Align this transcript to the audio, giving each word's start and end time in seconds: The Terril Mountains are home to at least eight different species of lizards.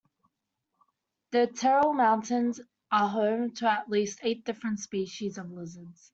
The 1.29 1.45
Terril 1.45 1.93
Mountains 1.95 2.59
are 2.91 3.07
home 3.07 3.51
to 3.57 3.69
at 3.69 3.87
least 3.87 4.17
eight 4.23 4.43
different 4.43 4.79
species 4.79 5.37
of 5.37 5.51
lizards. 5.51 6.09